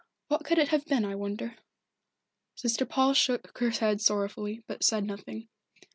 [0.29, 1.57] What could it have been, I wonder?"
[2.55, 5.47] Sister Paul shook her head sorrowfully, but said nothing.